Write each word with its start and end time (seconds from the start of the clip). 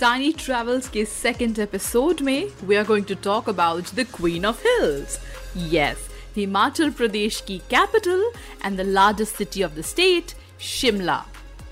Tiny 0.00 0.32
Travels 0.32 0.88
के 0.88 1.04
second 1.04 1.58
episode 1.58 2.20
में 2.20 2.50
we 2.68 2.76
are 2.76 2.84
going 2.84 3.04
to 3.04 3.16
talk 3.16 3.48
about 3.48 3.84
the 3.96 4.04
Queen 4.04 4.44
of 4.44 4.62
Hills. 4.62 5.16
Yes, 5.72 5.96
Himachal 6.36 6.90
Pradesh 6.90 7.40
की 7.40 7.60
capital 7.70 8.22
and 8.62 8.78
the 8.78 8.84
largest 8.84 9.36
city 9.36 9.62
of 9.62 9.74
the 9.74 9.82
state, 9.82 10.34
Shimla. 10.60 11.24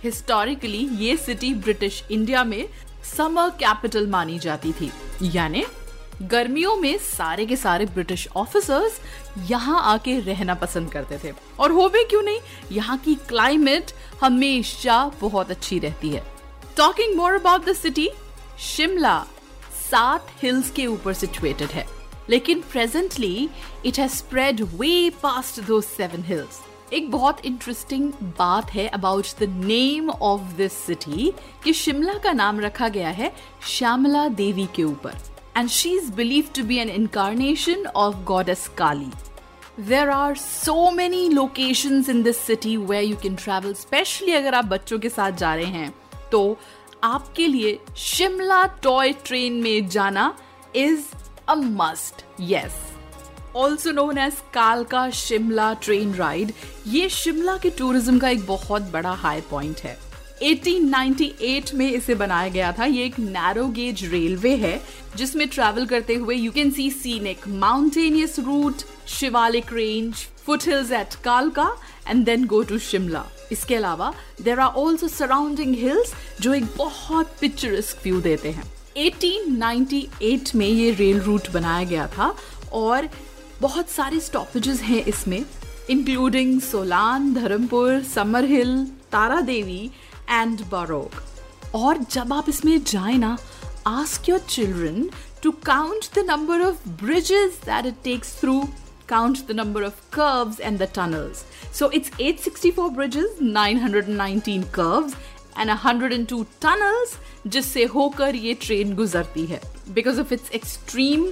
Historically, 0.04 0.82
ये 1.02 1.16
city 1.16 1.54
British 1.54 2.02
India 2.10 2.44
में 2.44 2.68
summer 3.16 3.50
capital 3.50 4.06
मानी 4.06 4.38
जाती 4.38 4.72
थी 4.72 4.92
यानी 5.22 5.64
गर्मियों 6.22 6.76
में 6.76 6.96
सारे 6.98 7.46
के 7.46 7.56
सारे 7.56 7.86
ब्रिटिश 7.86 8.28
ऑफिसर्स 8.36 9.00
यहाँ 9.50 9.80
आके 9.84 10.18
रहना 10.20 10.54
पसंद 10.54 10.90
करते 10.92 11.18
थे। 11.24 11.32
और 11.60 11.72
हो 11.72 11.88
भी 11.88 12.04
क्यों 12.04 12.22
नहीं, 12.22 12.38
यहाँ 12.72 12.98
की 12.98 13.14
क्लाइमेट 13.14 13.92
हमेशा 14.22 15.04
बहुत 15.20 15.50
अच्छी 15.50 15.78
रहती 15.78 16.10
है। 16.10 16.22
Talking 16.76 17.16
more 17.16 17.32
about 17.32 17.64
the 17.64 17.72
city 17.72 18.08
Shimla 18.60 19.18
सात 19.90 20.26
हिल्स 20.42 20.70
के 20.70 20.86
ऊपर 20.86 21.12
सिचुएटेड 21.12 21.70
है। 21.70 21.86
लेकिन 22.30 22.62
presently 22.72 23.48
it 23.86 23.98
has 23.98 24.12
spread 24.12 24.62
way 24.62 25.10
past 25.22 25.60
दो 25.60 25.80
सेवन 25.80 26.22
हिल्स 26.22 26.60
एक 26.92 27.10
बहुत 27.10 27.44
इंटरेस्टिंग 27.46 28.12
बात 28.38 28.70
है 28.70 28.88
about 28.88 29.26
the 29.40 29.48
name 29.64 30.10
of 30.10 30.52
this 30.56 30.72
city 30.72 31.32
कि 31.64 31.72
शिमला 31.72 32.14
का 32.14 32.32
नाम 32.32 32.60
रखा 32.60 32.88
गया 32.88 33.08
है 33.08 33.32
श्यामला 33.68 34.28
देवी 34.28 34.68
के 34.76 34.84
ऊपर। 34.84 35.14
And 35.56 35.68
she 35.68 35.96
is 35.96 36.10
believe 36.14 36.48
to 36.56 36.64
be 36.64 36.78
an 36.78 36.90
incarnation 36.90 37.86
of 37.86 38.24
goddess 38.24 38.68
Kali 38.78 39.10
There 39.88 40.10
are 40.10 40.34
so 40.34 40.74
many 40.90 41.18
locations 41.30 42.06
in 42.08 42.20
this 42.26 42.38
city 42.42 42.70
where 42.90 43.02
you 43.02 43.16
can 43.24 43.34
travel, 43.40 43.74
especially 43.74 44.34
अगर 44.36 44.54
आप 44.54 44.64
बच्चों 44.64 44.98
के 44.98 45.08
साथ 45.08 45.32
जा 45.38 45.54
रहे 45.54 45.64
हैं। 45.64 45.92
तो 46.30 46.40
आपके 47.04 47.46
लिए 47.46 47.78
शिमला 47.96 48.62
टॉय 48.82 49.12
ट्रेन 49.26 49.60
में 49.62 49.88
जाना 49.88 50.32
is 50.76 51.04
a 51.48 51.54
must 51.54 52.24
yes 52.40 52.78
also 53.56 53.92
known 53.92 54.18
as 54.18 54.40
कालका 54.54 55.08
शिमला 55.18 55.72
ट्रेन 55.82 56.14
राइड 56.14 56.52
ये 56.86 57.08
शिमला 57.08 57.56
के 57.58 57.70
टूरिज़्म 57.78 58.18
का 58.18 58.28
एक 58.28 58.46
बहुत 58.46 58.90
बड़ा 58.92 59.12
हाई 59.24 59.40
पॉइंट 59.50 59.80
है। 59.80 59.96
1898 60.42 61.72
में 61.74 61.90
इसे 61.90 62.14
बनाया 62.14 62.48
गया 62.48 62.72
था। 62.78 62.84
ये 62.84 63.04
एक 63.04 63.18
नैरो 63.18 63.66
गेज 63.68 64.04
रेलवे 64.04 64.54
है, 64.56 64.80
जिसमें 65.16 65.48
ट्रैवल 65.48 65.86
करते 65.86 66.14
हुए 66.14 66.34
you 66.36 66.50
can 66.52 66.70
see 66.70 66.90
scenic 66.90 67.46
mountainous 67.48 68.38
route 68.38 68.82
Shivalik 69.08 69.72
range 69.72 70.26
foot 70.46 70.66
hills 70.68 70.90
at 70.92 71.14
कालका 71.24 71.70
and 72.08 72.24
then 72.24 72.44
go 72.46 72.62
to 72.62 72.78
Shimla 72.78 73.24
इसके 73.52 73.74
अलावा 73.74 74.12
there 74.42 74.60
are 74.60 74.74
also 74.74 75.08
surrounding 75.08 75.74
hills 75.74 76.12
जो 76.40 76.54
एक 76.54 76.64
बहुत 76.76 77.36
पिक्चरस्क 77.40 78.02
व्यू 78.04 78.20
देते 78.20 78.50
हैं। 78.50 78.64
1898 78.96 80.54
में 80.54 80.66
ये 80.66 80.90
रेल 80.90 81.20
रूट 81.20 81.50
बनाया 81.52 81.84
गया 81.84 82.06
था, 82.08 82.34
और 82.72 83.08
बहुत 83.60 83.88
सारे 83.90 84.20
स्टॉपेजेस 84.20 84.80
हैं 84.82 85.04
इसमें 85.04 85.44
including 85.90 86.60
Solan 86.60 87.32
Dharampur 87.34 88.02
Summer 88.04 88.44
Hill 88.44 88.76
Tara 89.12 89.40
Devi 89.40 89.90
and 90.29 90.61
baroque 90.71 91.21
और 91.75 91.97
जब 92.11 92.33
आप 92.33 92.49
इसमें 92.49 92.77
जाए 92.83 93.17
ना 93.17 93.37
ask 93.87 94.29
your 94.29 94.39
children 94.49 95.09
to 95.43 95.51
count 95.65 96.05
the 96.15 96.25
number 96.29 96.61
of 96.61 96.87
bridges 97.03 97.59
that 97.65 97.85
it 97.85 98.03
takes 98.03 98.39
through 98.41 98.61
count 99.11 99.39
the 99.47 99.53
number 99.53 99.83
of 99.83 99.95
curves 100.11 100.59
and 100.59 100.79
the 100.79 100.87
tunnels. 100.87 101.43
So 101.71 101.89
it's 101.89 102.11
864 102.17 102.91
bridges, 102.91 103.41
919 103.41 104.63
curves 104.71 105.15
and 105.57 105.69
102 105.69 106.45
tunnels 106.61 107.17
जिससे 107.47 107.83
होकर 107.95 108.35
ये 108.35 108.53
train 108.61 108.95
गुजरती 108.95 109.45
है 109.45 109.59
Because 109.93 110.21
of 110.23 110.31
its 110.31 110.51
extreme 110.59 111.25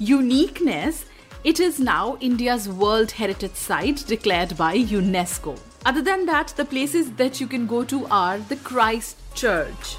uniqueness, 0.00 1.04
it 1.44 1.60
is 1.60 1.78
now 1.80 2.16
India's 2.20 2.68
World 2.82 3.12
Heritage 3.12 3.58
Site 3.66 4.04
declared 4.08 4.56
by 4.56 4.72
UNESCO. 4.94 5.54
Other 5.85 6.01
than 6.01 6.25
that, 6.25 6.47
the 6.57 6.65
places 6.65 7.11
that 7.11 7.39
you 7.39 7.45
can 7.45 7.67
go 7.67 7.83
to 7.83 8.07
are 8.07 8.39
the 8.39 8.55
Christ 8.57 9.17
Church. 9.35 9.97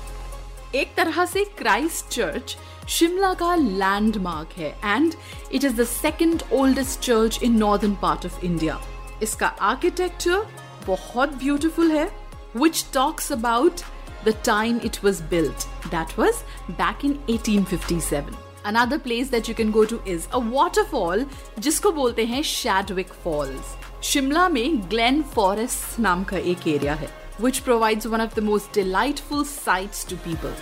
एक 0.75 0.95
तरह 0.97 1.25
से 1.25 1.45
Christ 1.59 2.09
church 2.13 2.57
Shimla 2.89 3.33
का 3.35 3.55
landmark 3.55 4.57
है 4.59 4.71
and 4.85 5.15
it 5.53 5.65
is 5.65 5.75
the 5.77 5.85
second 5.85 6.43
oldest 6.53 7.01
church 7.01 7.39
in 7.43 7.59
northern 7.59 7.95
part 8.03 8.27
of 8.27 8.45
India 8.45 8.81
इसका 9.23 9.47
architecture 9.71 10.47
बहुत 10.87 11.35
beautiful 11.45 11.91
है 11.93 12.11
which 12.57 12.85
talks 12.95 13.33
about 13.33 13.81
the 14.25 14.35
time 14.47 14.81
it 14.85 14.99
was 15.05 15.23
built 15.31 15.69
that 15.91 16.19
was 16.19 16.43
back 16.73 17.05
in 17.05 17.19
1857 17.31 18.35
Another 18.67 18.99
place 18.99 19.29
that 19.29 19.47
you 19.47 19.55
can 19.55 19.71
go 19.71 19.85
to 19.85 19.97
is 20.05 20.25
a 20.33 20.39
waterfall, 20.45 21.21
जिसको 21.59 21.91
बोलते 21.93 22.25
हैं 22.27 22.43
शैडविक 22.43 23.13
false 23.25 23.75
Shimla 24.05 24.49
में 24.49 24.81
Glenn 24.91 25.23
forest 25.35 25.99
नाम 26.01 26.25
का 26.25 26.37
एक 26.37 26.67
एरिया 26.69 26.95
है, 26.95 27.09
which 27.41 27.61
provides 27.67 28.09
one 28.15 28.25
of 28.25 28.35
the 28.39 28.45
most 28.47 28.73
delightful 28.79 29.45
sights 29.51 30.03
to 30.09 30.19
people. 30.25 30.57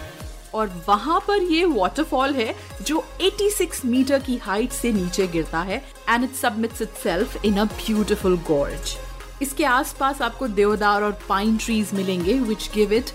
और 0.54 0.68
वहाँ 0.88 1.18
पर 1.28 1.42
ये 1.42 1.64
वाटरफॉल 1.64 2.34
है, 2.34 2.54
जो 2.82 3.04
86 3.20 3.84
मीटर 3.84 4.18
की 4.22 4.36
हाइट 4.36 4.72
से 4.72 4.92
नीचे 4.92 5.26
गिरता 5.26 5.60
है 5.60 5.82
and 6.08 6.24
it 6.24 6.34
submits 6.34 6.82
itself 6.82 7.44
in 7.44 7.56
a 7.58 7.64
beautiful 7.64 8.36
gorge 8.48 8.96
इसके 9.42 9.64
आसपास 9.64 10.20
आपको 10.22 10.48
देवदार 10.60 11.02
और 11.02 11.18
पाइन 11.28 11.56
ट्रीज 11.64 11.94
मिलेंगे 11.94 12.38
which 12.40 12.70
give 12.74 12.92
it 12.92 13.10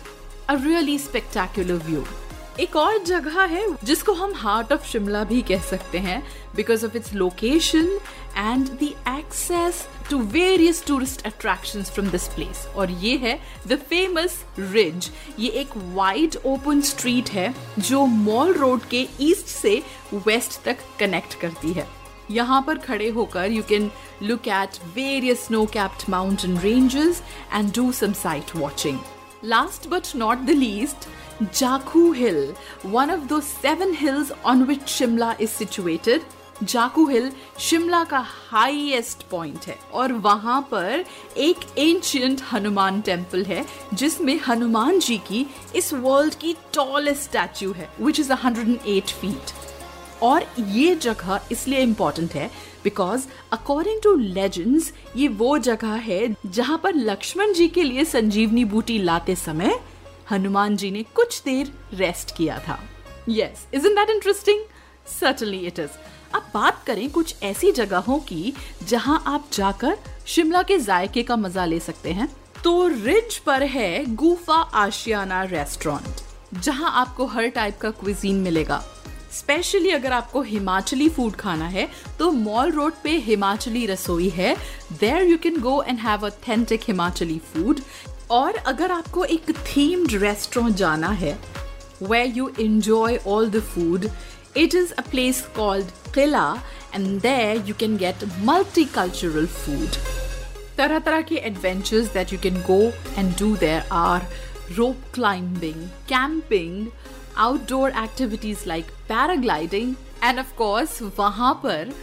a 0.50 0.56
really 0.64 0.98
spectacular 1.00 1.84
view 1.86 2.04
एक 2.60 2.76
और 2.76 2.98
जगह 3.06 3.42
है 3.42 3.66
जिसको 3.84 4.14
हम 4.14 4.34
हार्ट 4.36 4.72
ऑफ़ 4.74 4.86
शिमला 4.88 5.24
भी 5.24 5.42
कह 5.42 5.60
सकते 5.62 5.98
हैं 5.98 6.22
because 6.56 6.86
of 6.86 6.96
its 6.98 7.14
location 7.14 7.86
and 8.38 8.68
the 8.80 8.90
access 9.10 9.86
to 10.10 10.18
various 10.34 10.84
tourist 10.86 11.26
attraction 11.26 11.84
from 11.84 12.10
this 12.10 12.28
place 12.28 12.66
और 12.76 12.92
ये 13.04 13.16
है 13.18 13.40
द 13.68 13.78
फ़ेमस 13.90 14.44
रिज 14.60 15.10
ये 15.40 15.50
एक 15.62 15.78
वाइड 15.96 16.36
ओपन 16.46 16.82
स्ट्रीट 16.82 17.30
है 17.30 17.54
जो 17.80 18.06
मॉल 18.06 18.54
रोड 18.54 18.86
के 18.86 19.08
ईस्ट 19.22 19.48
से 19.48 19.82
वेस्ट 20.16 20.62
तक 20.66 20.78
कनेक्ट 21.00 21.40
करती 21.42 21.72
है। 21.74 21.88
यहाँ 22.32 22.62
पर 22.62 22.78
खड़े 22.78 23.10
होकर 23.10 23.52
you 23.52 23.64
can 23.70 23.90
look 24.24 24.48
at 24.48 24.80
various 24.96 25.46
snow 25.46 25.66
capped 25.74 26.10
mountain 26.10 26.58
ranges 26.60 27.22
and 27.54 27.74
do 27.76 27.92
some 27.92 28.14
sight 28.16 28.56
watching 28.56 29.00
Last 29.44 29.90
but 29.90 30.14
not 30.14 30.46
the 30.46 30.54
least, 30.54 31.08
Jakku 31.42 32.14
Hill, 32.14 32.54
one 32.84 33.10
of 33.10 33.30
those 33.30 33.46
seven 33.46 33.94
hills 33.94 34.34
on 34.44 34.68
which 34.68 34.82
Shimla 34.82 35.40
is 35.40 35.50
situated. 35.52 36.22
Jakhoo 36.64 37.06
hill 37.08 37.32
Shimla 37.60 38.04
का 38.04 38.20
highest 38.50 39.24
point 39.32 39.66
है 39.68 39.78
और 39.94 40.14
वहाँ 40.14 40.60
पर 40.72 41.06
एक 41.38 41.60
ancient 41.78 42.42
Hanuman 42.52 43.00
temple 43.02 43.44
है 43.46 43.64
जिसमें 43.94 44.40
हनुमान 44.48 45.00
जी 45.00 45.18
की 45.28 45.46
इस 45.76 45.94
वर्ल्ड 45.94 46.36
की 46.42 46.56
टॉलेस्ट 46.74 47.30
स्टैच्यू 47.30 47.72
है 47.74 47.90
विच 48.02 48.20
इज़ 48.20 48.32
108 48.34 49.14
फीट 49.22 49.54
और 50.24 50.46
ये 50.60 50.96
जगह 50.98 51.40
इसलिए 51.52 51.82
इंपॉर्टेंट 51.84 52.34
है 52.34 52.50
बिकॉज़ 52.84 53.26
अकॉर्डिंग 53.54 54.02
टू 54.02 54.16
लेजेंड्स 54.16 54.92
ये 55.16 55.28
वो 55.28 55.58
जगह 55.58 55.94
है 56.08 56.36
जहाँ 56.46 56.80
पर 56.84 56.96
लक्ष्मण 56.96 57.54
जी 57.54 57.68
के 57.68 57.84
लिए 57.84 58.06
संजीवनी 58.06 58.66
बूटी 58.66 58.98
लाते 58.98 59.36
समय 59.36 59.80
हनुमान 60.32 60.76
जी 60.78 60.92
ने 60.92 61.04
कुछ 61.16 61.42
देर 61.46 61.72
रेस्ट 61.94 62.36
किया 62.38 62.60
था। 62.60 62.80
Yes 63.30 63.66
is 63.74 63.88
in 63.88 63.96
that 63.96 64.10
interesting 64.10 64.64
certainly 65.20 65.60
it 65.68 65.80
is 65.80 65.98
अब 66.36 66.50
बात 66.54 66.84
करें 66.88 67.10
कुछ 67.12 67.36
ऐसी 67.44 67.72
जगहों 67.72 68.20
की 68.20 68.54
जहाँ 68.84 69.24
आप 69.28 69.48
जाकर 69.54 69.98
शिमला 70.28 70.62
के 70.64 70.78
जायके 70.80 71.24
का 71.24 71.36
मज़ा 71.36 71.66
ले 71.66 71.80
सकते 71.80 72.12
हैं। 72.12 72.28
तो 72.64 72.88
रिज 72.88 73.38
पर 73.38 73.64
है 73.64 74.06
गुफा 74.16 74.62
आशियाना 74.84 75.44
रेस्टोरेंट 75.44 76.62
जहाँ 76.64 76.92
आपको 76.92 77.26
हर 77.26 77.48
टाइप 77.48 77.78
का 77.78 77.90
क्विजीन 77.92 78.36
मिलेगा। 78.36 78.84
स्पेशली 79.34 79.90
अगर 79.92 80.12
आपको 80.14 80.42
हिमाचली 80.42 81.08
फ़ूड 81.10 81.36
खाना 81.36 81.68
है 81.68 81.88
तो 82.20 82.32
मॉल 82.32 82.72
रोड 82.72 82.94
पे 83.04 83.12
हिमाचली 83.26 83.86
रसोई 83.86 84.30
है। 84.30 84.56
There 85.00 85.24
you 85.24 85.38
can 85.38 85.60
go 85.62 85.82
and 85.88 86.00
have 86.00 86.26
authentic 86.26 86.82
Himachali 86.88 87.38
food 87.54 87.80
और 88.32 88.56
अगर 88.68 88.92
आपको 88.92 89.24
एक 89.26 89.52
थीम्ड 89.68 90.14
रेस्टोरेंट 90.24 90.76
जाना 90.78 91.10
है 91.22 91.38
where 92.04 92.34
you 92.36 92.50
enjoy 92.60 93.20
all 93.28 93.50
the 93.50 93.62
food 93.66 94.10
it 94.58 94.76
is 94.76 94.94
a 94.94 95.02
place 95.12 95.42
called 95.56 95.92
Qila 96.16 96.52
and 96.96 97.20
there 97.22 97.64
you 97.68 97.76
can 97.80 97.98
get 97.98 98.24
multi 98.46 98.86
cultural 98.96 99.48
food 99.56 99.98
तरह 100.78 101.00
तरह 101.00 101.22
के 101.22 101.36
adventures 101.36 102.14
that 102.14 102.34
you 102.34 102.40
can 102.40 102.62
go 102.68 102.82
and 103.18 103.34
do 103.40 103.56
there 103.56 103.84
are 103.92 104.28
rope 104.72 105.04
climbing 105.14 105.88
camping 106.10 106.88
outdoor 107.40 107.90
activities 108.04 108.66
like 108.68 108.94
paragliding, 109.10 109.96
and 110.22 110.40
of 110.40 110.56
course 110.58 111.02
वहाँ 111.18 111.54
पर 111.64 111.94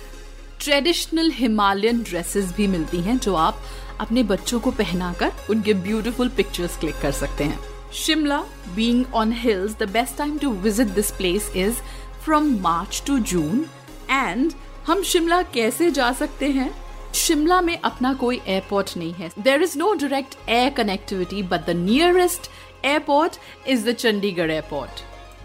traditional 0.61 1.31
Himalayan 1.31 2.03
dresses 2.03 2.53
भी 2.57 2.67
मिलती 2.67 3.01
हैं 3.01 3.19
जो 3.19 3.35
आप 3.37 3.59
अपने 4.01 4.23
बच्चों 4.31 4.61
को 4.61 4.71
पहनाकर 4.73 5.33
उनके 5.51 5.75
ब्यूटीफुल 5.87 6.29
पिक्चर्स 6.37 6.77
क्लिक 6.81 7.01
कर 7.03 7.13
सकते 7.13 7.45
हैं। 7.45 7.59
Shimla 7.95 8.39
being 8.77 9.15
on 9.15 9.33
hills 9.33 9.77
the 9.79 9.89
best 9.93 10.17
time 10.19 10.39
to 10.39 10.51
visit 10.65 10.89
this 10.95 11.11
place 11.17 11.51
is 11.57 11.81
from 12.25 12.49
March 12.63 13.03
to 13.07 13.19
June 13.33 13.65
and 14.11 14.53
हम 14.87 15.03
शिमला 15.03 15.41
कैसे 15.55 15.91
जा 15.91 16.11
सकते 16.13 16.51
हैं? 16.51 16.71
शिमला 17.15 17.61
में 17.61 17.79
अपना 17.79 18.13
कोई 18.15 18.41
एयरपोर्ट 18.47 18.97
नहीं 18.97 19.13
है। 19.15 19.31
There 19.39 19.63
is 19.63 19.79
no 19.79 19.93
direct 19.95 20.37
air 20.49 20.71
connectivity 20.77 21.43
but 21.43 21.67
the 21.67 21.77
nearest 21.77 22.51
airport 22.85 23.39
is 23.69 23.89
the 23.89 23.95
Chandigarh 23.95 24.51
airport 24.51 25.05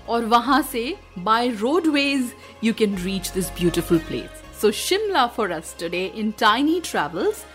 और 0.09 0.25
वहाँ 0.25 0.61
से 0.61 0.95
by 1.19 1.49
roadways 1.49 2.31
you 2.63 2.73
can 2.73 2.95
reach 2.95 3.31
this 3.31 3.49
beautiful 3.49 3.97
place 3.97 4.59
so 4.61 4.71
Shimla 4.71 5.25
for 5.27 5.51
us 5.51 5.75
today 5.79 6.05
in 6.15 6.31
tiny 6.31 6.79
travels 6.81 7.45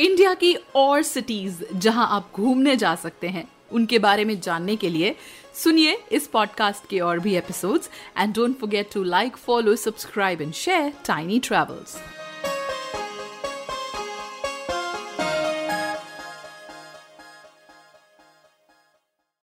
India 0.00 0.34
की 0.34 0.54
और 0.76 1.02
cities 1.02 1.62
जहाँ 1.74 2.06
आप 2.10 2.30
घूमने 2.34 2.76
जा 2.76 2.94
सकते 2.94 3.28
हैं, 3.28 3.48
उनके 3.72 3.98
बारे 3.98 4.24
में 4.24 4.40
जानने 4.40 4.76
के 4.76 4.88
लिए 4.88 5.14
सुनिए 5.62 5.98
इस 6.12 6.26
पॉडकास्ट 6.26 6.88
के 6.88 7.00
और 7.00 7.18
भी 7.18 7.34
episodes 7.36 7.90
and 8.18 8.34
don't 8.34 8.58
forget 8.58 8.92
to 8.92 9.02
like 9.02 9.36
follow 9.36 9.76
subscribe 9.76 10.42
and 10.42 10.52
share 10.52 10.92
tiny 11.06 11.38
travels 11.38 11.96